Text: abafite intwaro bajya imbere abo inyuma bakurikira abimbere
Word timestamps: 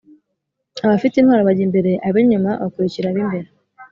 abafite 0.85 1.15
intwaro 1.17 1.41
bajya 1.47 1.63
imbere 1.67 1.91
abo 2.07 2.17
inyuma 2.23 2.51
bakurikira 2.61 3.05
abimbere 3.09 3.47